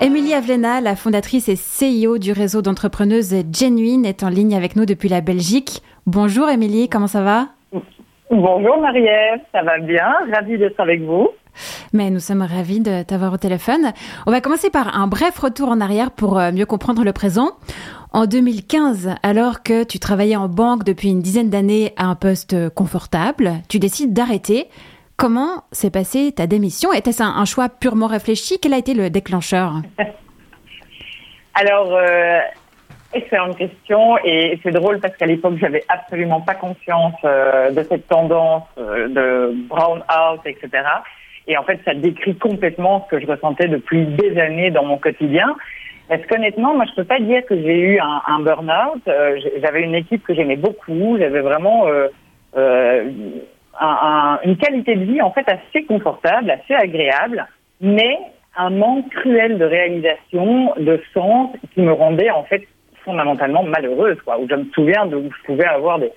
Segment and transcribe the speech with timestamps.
[0.00, 4.84] Émilie Avlena, la fondatrice et CEO du réseau d'entrepreneuses Genuine, est en ligne avec nous
[4.84, 5.82] depuis la Belgique.
[6.06, 7.48] Bonjour Émilie, comment ça va?
[8.30, 11.28] Bonjour Marie-Ève, ça va bien, ravie d'être avec vous.
[11.92, 13.92] Mais nous sommes ravis de t'avoir au téléphone.
[14.26, 17.52] On va commencer par un bref retour en arrière pour euh, mieux comprendre le présent.
[18.12, 22.68] En 2015, alors que tu travaillais en banque depuis une dizaine d'années à un poste
[22.70, 24.68] confortable, tu décides d'arrêter.
[25.16, 26.92] Comment s'est passée ta démission?
[26.92, 28.58] Était-ce un, choix purement réfléchi?
[28.60, 29.76] Quel a été le déclencheur?
[31.54, 32.40] Alors, euh,
[33.14, 34.18] excellente question.
[34.24, 39.08] Et c'est drôle parce qu'à l'époque, j'avais absolument pas conscience euh, de cette tendance euh,
[39.08, 40.68] de brown out, etc.
[41.48, 44.98] Et en fait, ça décrit complètement ce que je ressentais depuis des années dans mon
[44.98, 45.56] quotidien.
[46.10, 49.02] Parce qu'honnêtement, moi, je peux pas dire que j'ai eu un, un burn-out.
[49.62, 51.16] J'avais une équipe que j'aimais beaucoup.
[51.18, 51.86] J'avais vraiment
[53.80, 57.46] euh, un, une qualité de vie en fait assez confortable, assez agréable,
[57.80, 58.18] mais
[58.56, 62.66] un manque cruel de réalisation, de sens, qui me rendait en fait
[63.04, 64.18] fondamentalement malheureuse.
[64.24, 64.38] Quoi.
[64.38, 66.10] Où je me souviens de où je pouvais avoir des,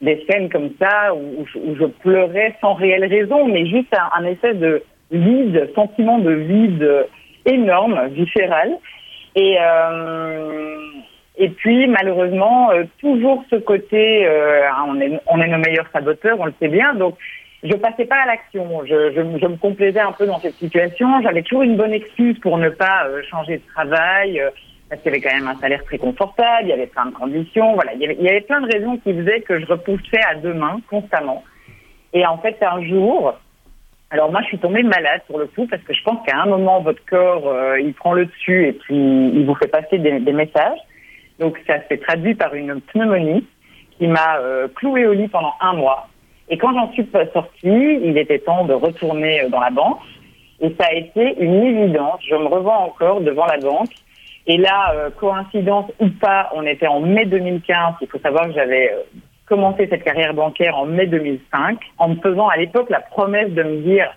[0.00, 4.56] des scènes comme ça où, je pleurais sans réelle raison, mais juste un, un espèce
[4.56, 7.06] de vide, sentiment de vide
[7.44, 8.76] énorme, viscéral.
[9.34, 10.76] Et, euh,
[11.42, 16.38] et puis, malheureusement, euh, toujours ce côté, euh, on, est, on est nos meilleurs saboteurs,
[16.38, 17.16] on le sait bien, donc
[17.62, 18.84] je passais pas à l'action.
[18.84, 21.08] Je, me complaisais un peu dans cette situation.
[21.22, 24.42] J'avais toujours une bonne excuse pour ne pas euh, changer de travail,
[24.90, 27.14] parce qu'il y avait quand même un salaire très confortable, il y avait plein de
[27.14, 27.94] conditions, voilà.
[27.94, 31.42] Il y avait, plein de raisons qui faisaient que je repoussais à demain constamment.
[32.12, 33.32] Et en fait, un jour,
[34.10, 36.46] alors moi, je suis tombée malade pour le coup parce que je pense qu'à un
[36.46, 40.80] moment, votre corps, il prend le dessus et puis il vous fait passer des messages.
[41.40, 43.44] Donc ça s'est traduit par une pneumonie
[43.98, 46.08] qui m'a euh, cloué au lit pendant un mois.
[46.48, 49.98] Et quand j'en suis sortie, il était temps de retourner euh, dans la banque.
[50.60, 52.20] Et ça a été une évidence.
[52.28, 53.90] Je me revois encore devant la banque.
[54.46, 57.94] Et là, euh, coïncidence ou pas, on était en mai 2015.
[58.02, 58.94] Il faut savoir que j'avais
[59.46, 63.62] commencé cette carrière bancaire en mai 2005 en me faisant à l'époque la promesse de
[63.62, 64.10] me dire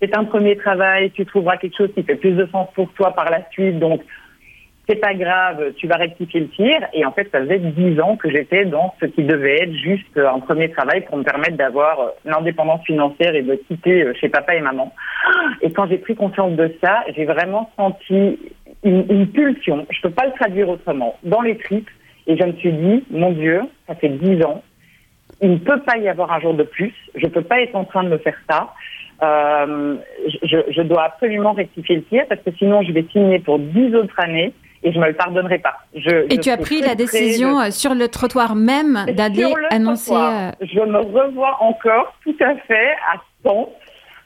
[0.00, 3.10] c'est un premier travail, tu trouveras quelque chose qui fait plus de sens pour toi
[3.10, 4.00] par la suite, donc
[4.88, 6.80] c'est pas grave, tu vas rectifier le tir.
[6.94, 10.16] Et en fait, ça faisait dix ans que j'étais dans ce qui devait être juste
[10.16, 14.54] un premier travail pour me permettre d'avoir l'indépendance financière et de quitter euh, chez papa
[14.54, 14.92] et maman.
[15.60, 18.38] Et quand j'ai pris conscience de ça, j'ai vraiment senti
[18.82, 21.90] une, pulsion, je peux pas le traduire autrement, dans les tripes.
[22.26, 24.62] Et je me suis dit, mon Dieu, ça fait dix ans,
[25.40, 26.94] il ne peut pas y avoir un jour de plus.
[27.14, 28.72] Je ne peux pas être en train de me faire ça.
[29.22, 29.96] Euh,
[30.44, 34.14] je, dois absolument rectifier le tir parce que sinon je vais signer pour dix autres
[34.20, 35.76] années et je me le pardonnerai pas.
[35.94, 40.14] Je, et tu as pris la décision euh, sur le trottoir même d'aller annoncer.
[40.14, 43.72] Euh, je me revois encore tout à fait à 100.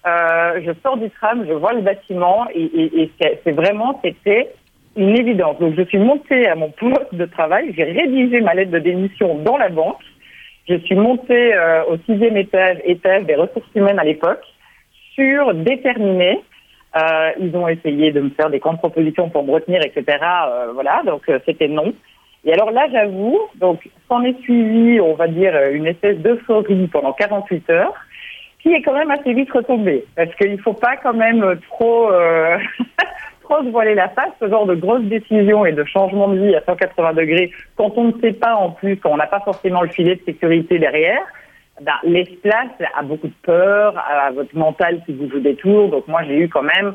[0.05, 4.51] Euh, je sors du tram, je vois le bâtiment et, et, et c'est vraiment c'était
[4.97, 5.59] une évidence.
[5.59, 9.39] Donc je suis montée à mon poste de travail, j'ai rédigé ma lettre de démission
[9.39, 10.01] dans la banque
[10.69, 14.43] je suis montée euh, au sixième étage, étage des ressources humaines à l'époque,
[15.15, 16.41] sur déterminé.
[16.97, 20.19] Euh, ils ont essayé de me faire des contre-propositions pour me retenir, etc.
[20.23, 21.93] Euh, voilà, donc euh, c'était non.
[22.45, 27.13] Et alors là, j'avoue, donc s'en est suivi, on va dire, une espèce d'euphorie pendant
[27.13, 27.95] 48 heures,
[28.59, 32.11] qui est quand même assez vite retombée, parce qu'il faut pas quand même trop
[33.61, 36.63] se voiler la face, ce genre de grosses décisions et de changement de vie à
[36.63, 39.89] 180 degrés, quand on ne sait pas en plus, quand on n'a pas forcément le
[39.89, 41.23] filet de sécurité derrière,
[41.83, 45.91] ben, laisse place à beaucoup de peur, à votre mental qui vous joue des tours.
[45.91, 46.95] Donc moi, j'ai eu quand même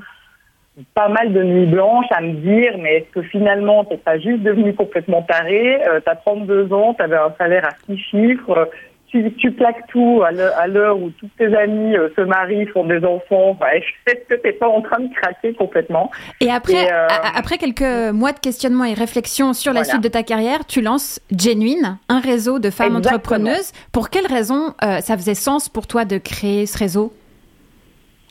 [0.94, 4.44] pas mal de nuits blanches à me dire, mais est-ce que finalement, t'es pas juste
[4.44, 8.70] devenu complètement taré, euh, t'as 32 ans, t'avais un salaire à six chiffres,
[9.10, 13.04] tu, tu plaques tout à l'heure où tous tes amis euh, se marient, font des
[13.06, 13.58] enfants.
[13.74, 18.34] Est-ce que t'es pas en train de craquer complètement Et après, euh, après quelques mois
[18.34, 22.60] de questionnement et réflexion sur la suite de ta carrière, tu lances Genuine, un réseau
[22.60, 23.72] de femmes entrepreneuses.
[23.92, 27.14] Pour quelles raisons euh, ça faisait sens pour toi de créer ce réseau?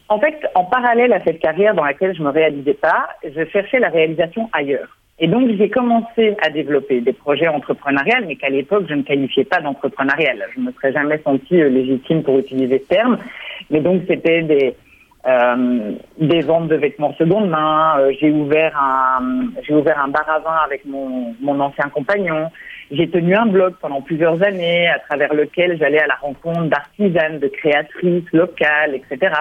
[0.08, 3.80] En fait, en parallèle à cette carrière dans laquelle je me réalisais pas, je cherchais
[3.80, 4.95] la réalisation ailleurs.
[5.18, 9.44] Et donc, j'ai commencé à développer des projets entrepreneuriales, mais qu'à l'époque, je ne qualifiais
[9.44, 10.46] pas d'entrepreneurial.
[10.54, 13.18] Je ne me serais jamais sentie euh, légitime pour utiliser ce terme.
[13.70, 14.74] Mais donc, c'était des,
[15.26, 17.98] euh, des ventes de vêtements seconde main.
[17.98, 22.50] Euh, j'ai ouvert un, j'ai ouvert un bar à vin avec mon, mon ancien compagnon.
[22.92, 27.40] J'ai tenu un blog pendant plusieurs années à travers lequel j'allais à la rencontre d'artisanes,
[27.40, 29.32] de créatrices locales, etc.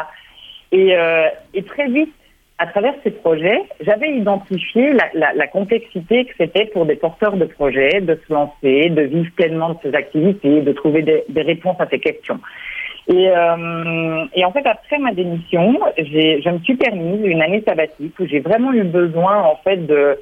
[0.72, 2.14] Et, euh, et très vite,
[2.58, 7.36] à travers ces projets, j'avais identifié la, la, la, complexité que c'était pour des porteurs
[7.36, 11.42] de projets de se lancer, de vivre pleinement de ces activités, de trouver des, des
[11.42, 12.40] réponses à ces questions.
[13.08, 17.62] Et, euh, et en fait, après ma démission, j'ai, je me suis permise une année
[17.68, 20.18] sabbatique où j'ai vraiment eu besoin, en fait, de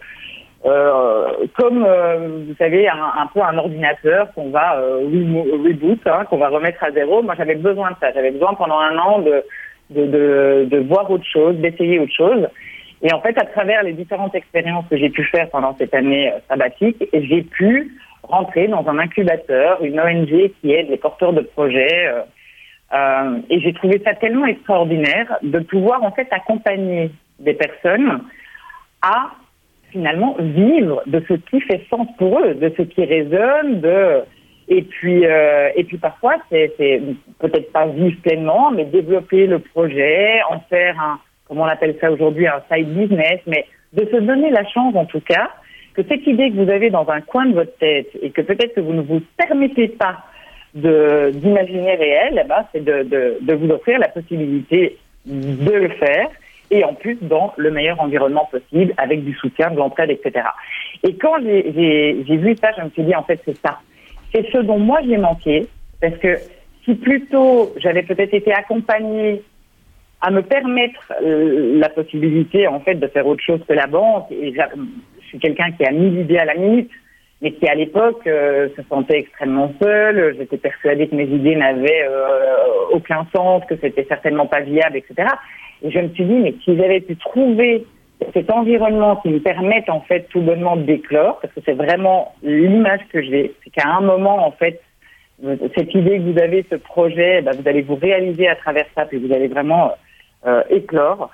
[0.65, 6.24] euh, comme euh, vous savez un, un, peu un ordinateur qu'on va euh, reboot, hein,
[6.30, 7.21] qu'on va remettre à zéro.
[7.21, 8.13] Moi, j'avais besoin de ça.
[8.13, 9.44] J'avais besoin pendant un an de
[9.89, 12.47] de, voir autre chose, d'essayer autre chose.
[13.01, 16.31] Et en fait, à travers les différentes expériences que j'ai pu faire pendant cette année
[16.31, 17.91] euh, sabbatique, j'ai pu
[18.24, 22.07] rentrer dans un incubateur, une ONG qui aide les porteurs de projets.
[22.07, 22.21] Euh,
[22.94, 28.21] euh, et j'ai trouvé ça tellement extraordinaire de pouvoir en fait accompagner des personnes
[29.01, 29.31] à
[29.91, 34.24] finalement vivre de ce qui fait sens pour eux, de ce qui résonne, de
[34.68, 36.74] et puis euh, et puis parfois c'est
[37.39, 42.12] peut-être pas vivre pleinement, mais développer le projet, en faire un comment on appelle ça
[42.12, 45.50] aujourd'hui un side business, mais de se donner la chance en tout cas
[45.94, 48.74] que cette idée que vous avez dans un coin de votre tête et que peut-être
[48.74, 50.24] que vous ne vous permettez pas
[50.74, 56.30] d'imaginer réel, eh ben, c'est de, de, de vous offrir la possibilité de le faire
[56.71, 60.48] et en plus dans le meilleur environnement possible, avec du soutien, de l'entraide, etc.
[61.04, 63.80] Et quand j'ai vu ça, je me suis dit, en fait, c'est ça.
[64.33, 65.68] C'est ce dont moi j'ai manqué,
[66.01, 66.38] parce que
[66.83, 69.41] si plutôt j'avais peut-être été accompagnée
[70.21, 74.31] à me permettre euh, la possibilité, en fait, de faire autre chose que la banque,
[74.31, 76.89] et je suis quelqu'un qui a mis l'idée à la minute,
[77.41, 80.35] mais qui à l'époque euh, se sentait extrêmement seul.
[80.38, 82.56] J'étais persuadée que mes idées n'avaient euh,
[82.91, 85.27] aucun sens, que c'était certainement pas viable, etc.
[85.83, 87.85] Et je me suis dit, mais si j'avais pu trouver
[88.33, 93.01] cet environnement qui me permette en fait tout bonnement d'éclore, parce que c'est vraiment l'image
[93.12, 94.81] que j'ai, c'est qu'à un moment en fait,
[95.75, 99.06] cette idée que vous avez, ce projet, bah, vous allez vous réaliser à travers ça,
[99.06, 99.92] puis vous allez vraiment
[100.45, 101.30] euh, éclore.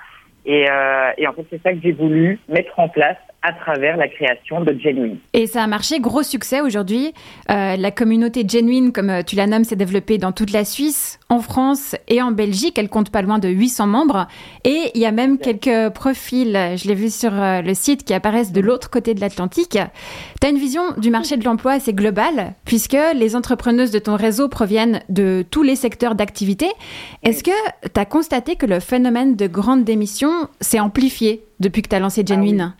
[0.45, 3.95] Et, euh, et en fait, c'est ça que j'ai voulu mettre en place à travers
[3.95, 5.17] la création de Genuine.
[5.33, 7.13] Et ça a marché, gros succès aujourd'hui.
[7.49, 11.19] Euh, la communauté Genuine, comme euh, tu la nommes, s'est développée dans toute la Suisse,
[11.29, 12.77] en France et en Belgique.
[12.77, 14.27] Elle compte pas loin de 800 membres.
[14.65, 18.13] Et il y a même quelques profils, je l'ai vu sur euh, le site, qui
[18.13, 19.77] apparaissent de l'autre côté de l'Atlantique.
[20.41, 24.17] Tu as une vision du marché de l'emploi assez globale, puisque les entrepreneuses de ton
[24.17, 26.67] réseau proviennent de tous les secteurs d'activité.
[27.23, 27.51] Est-ce que
[27.83, 31.99] tu as constaté que le phénomène de grande démission s'est amplifié depuis que tu as
[31.99, 32.73] lancé ah Genuine?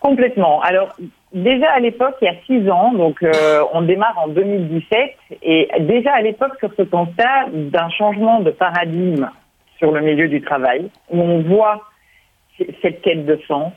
[0.00, 0.60] Complètement.
[0.62, 0.96] Alors
[1.32, 5.68] déjà à l'époque, il y a six ans, donc euh, on démarre en 2017, et
[5.80, 9.28] déjà à l'époque sur ce constat d'un changement de paradigme
[9.78, 11.82] sur le milieu du travail, où on voit
[12.82, 13.72] cette quête de sens,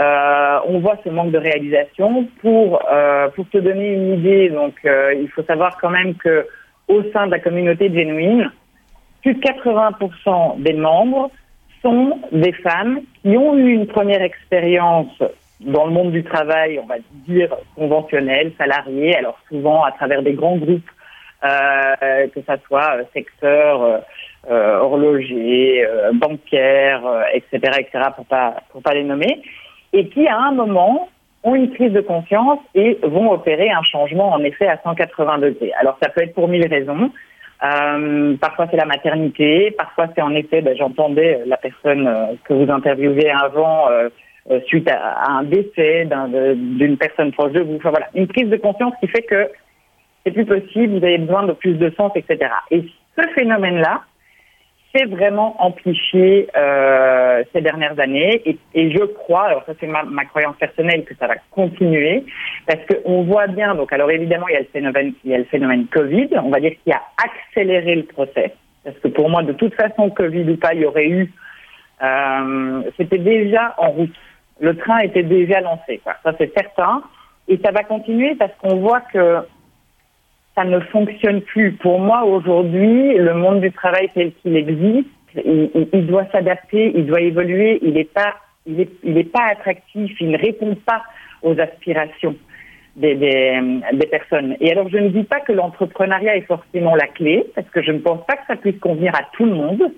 [0.00, 2.28] euh, on voit ce manque de réalisation.
[2.40, 6.46] Pour euh, pour te donner une idée, donc euh, il faut savoir quand même que
[6.86, 8.50] au sein de la communauté genuine,
[9.22, 11.30] plus de 80% des membres
[11.82, 15.22] sont des femmes qui ont eu une première expérience
[15.60, 16.96] dans le monde du travail, on va
[17.26, 20.88] dire conventionnel, salarié, alors souvent à travers des grands groupes,
[21.44, 23.98] euh, que ça soit euh, secteur euh,
[24.50, 27.02] euh, horloger, euh, bancaire,
[27.32, 29.42] etc., etc., pour pas pour pas les nommer,
[29.92, 31.08] et qui à un moment
[31.44, 35.72] ont une crise de confiance et vont opérer un changement en effet à 180 degrés.
[35.80, 37.10] Alors ça peut être pour mille raisons.
[37.64, 42.70] Euh, parfois c'est la maternité, parfois c'est en effet, ben, j'entendais la personne que vous
[42.70, 43.88] interviewez avant
[44.50, 46.08] euh, suite à, un décès
[46.54, 47.76] d'une personne proche de vous.
[47.76, 49.48] Enfin voilà, une prise de conscience qui fait que
[50.24, 52.50] c'est plus possible, vous avez besoin de plus de sens, etc.
[52.70, 52.84] Et
[53.16, 54.02] ce phénomène-là
[54.94, 58.42] s'est vraiment amplifié euh, ces dernières années
[58.74, 62.24] et, je crois, alors ça c'est ma, croyance personnelle, que ça va continuer
[62.66, 64.56] parce qu'on voit bien, donc alors évidemment il y
[65.34, 68.50] a le phénomène, Covid, on va dire qu'il a accéléré le process
[68.84, 71.32] parce que pour moi de toute façon Covid ou pas, il y aurait eu,
[72.02, 74.14] euh, c'était déjà en route
[74.60, 76.00] le train était déjà lancé.
[76.02, 76.14] Quoi.
[76.22, 77.02] Ça, c'est certain.
[77.48, 79.38] Et ça va continuer parce qu'on voit que
[80.54, 81.72] ça ne fonctionne plus.
[81.72, 85.08] Pour moi, aujourd'hui, le monde du travail tel qu'il existe,
[85.44, 87.78] il, doit s'adapter, il doit évoluer.
[87.82, 88.34] Il n'est pas,
[88.66, 90.20] il est, il pas attractif.
[90.20, 91.02] Il ne répond pas
[91.42, 92.34] aux aspirations
[92.96, 94.56] des, des, des, personnes.
[94.60, 97.92] Et alors, je ne dis pas que l'entrepreneuriat est forcément la clé, parce que je
[97.92, 99.92] ne pense pas que ça puisse convenir à tout le monde.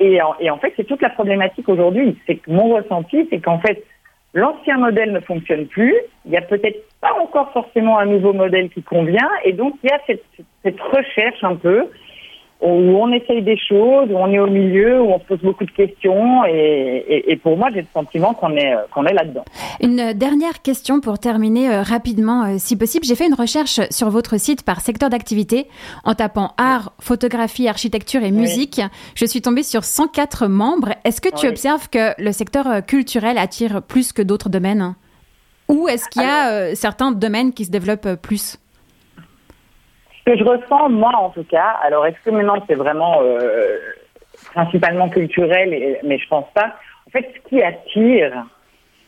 [0.00, 2.18] Et en, fait, c'est toute la problématique aujourd'hui.
[2.26, 3.84] C'est que mon ressenti, c'est qu'en fait,
[4.32, 5.94] l'ancien modèle ne fonctionne plus.
[6.24, 9.28] Il y a peut-être pas encore forcément un nouveau modèle qui convient.
[9.44, 10.00] Et donc, il y a
[10.62, 11.86] cette recherche un peu
[12.62, 15.64] où on essaye des choses, où on est au milieu, où on se pose beaucoup
[15.64, 16.44] de questions.
[16.44, 19.44] Et, et, et pour moi, j'ai le sentiment qu'on est, qu'on est là-dedans.
[19.80, 23.04] Une dernière question pour terminer euh, rapidement, euh, si possible.
[23.06, 25.68] J'ai fait une recherche sur votre site par secteur d'activité
[26.04, 28.76] en tapant art, photographie, architecture et musique.
[28.78, 28.90] Oui.
[29.14, 30.94] Je suis tombée sur 104 membres.
[31.04, 31.48] Est-ce que tu oui.
[31.48, 34.94] observes que le secteur euh, culturel attire plus que d'autres domaines?
[35.68, 36.76] Ou est-ce qu'il y a Alors...
[36.76, 38.58] certains domaines qui se développent plus?
[40.20, 43.78] Ce que je ressens, moi en tout cas, alors est-ce que maintenant c'est vraiment euh,
[44.54, 46.74] principalement culturel, mais je pense pas.
[47.06, 48.44] En fait, ce qui attire,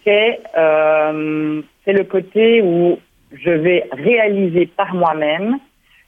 [0.05, 2.99] c'est euh, c'est le côté où
[3.33, 5.59] je vais réaliser par moi-même,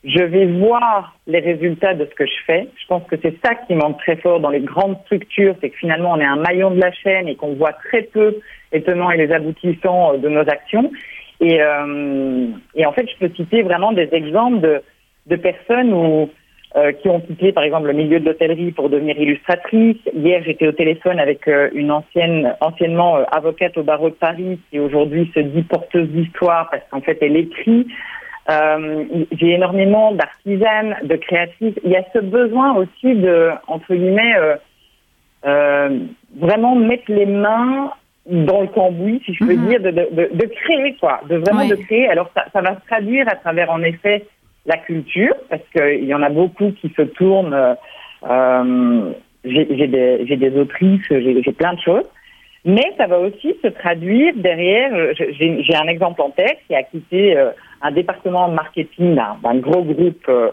[0.04, 2.68] je vais voir les résultats de ce que je fais.
[2.76, 5.76] Je pense que c'est ça qui manque très fort dans les grandes structures, c'est que
[5.76, 8.36] finalement on est un maillon de la chaîne et qu'on voit très peu
[8.72, 10.90] les tenants et les aboutissants de nos actions.
[11.42, 14.82] Euh, et en fait, je peux citer vraiment des exemples de,
[15.26, 16.28] de personnes où
[16.76, 19.96] euh, qui ont quitté par exemple le milieu de l'hôtellerie pour devenir illustratrice.
[20.12, 24.58] Hier, j'étais au téléphone avec euh, une ancienne, anciennement euh, avocate au barreau de Paris
[24.68, 27.86] qui aujourd'hui se dit porteuse d'histoire parce qu'en fait elle écrit.
[28.48, 31.76] J'ai énormément d'artisanes, de créatrices.
[31.82, 34.34] Il y a ce besoin aussi de, entre guillemets,
[35.42, 37.90] vraiment mettre les mains
[38.26, 39.68] dans le cambouis, si je peux mhm.
[39.68, 42.06] dire, de, de, de, créer, quoi, de vraiment de créer.
[42.08, 44.26] Alors ça, ça va se traduire à travers, en effet,
[44.66, 47.76] la culture, parce qu'il y en a beaucoup qui se tournent.
[48.28, 49.12] Euh,
[49.44, 52.08] j'ai des, des, autrices, j'ai plein de choses.
[52.64, 54.90] Mais ça va aussi se traduire derrière.
[55.14, 57.50] J'ai un exemple en tête qui a quitté euh,
[57.82, 60.50] un département marketing d'un gros groupe euh,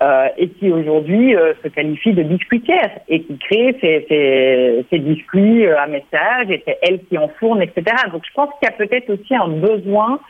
[0.00, 4.98] euh et qui aujourd'hui euh, se qualifie de biscuitière et qui crée ses, ses, ses
[4.98, 7.84] biscuits à message et c'est elle qui en fourne, etc.
[8.10, 10.20] Donc je pense qu'il y a peut-être aussi un besoin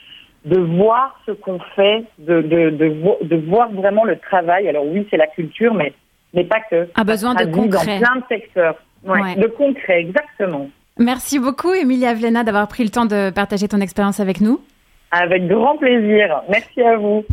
[0.44, 4.68] de voir ce qu'on fait, de, de, de, de, voir vraiment le travail.
[4.68, 5.92] Alors oui, c'est la culture, mais,
[6.34, 6.88] mais pas que.
[6.94, 8.00] A besoin de concret.
[8.00, 8.76] Dans plein de secteurs.
[9.04, 10.68] Ouais, De concret, exactement.
[10.98, 14.60] Merci beaucoup, Emilia Vlena, d'avoir pris le temps de partager ton expérience avec nous.
[15.10, 16.42] Avec grand plaisir.
[16.48, 17.24] Merci à vous.